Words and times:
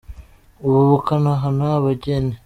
ubu 0.65 0.81
bakanahana 0.89 1.65
abageni. 1.79 2.35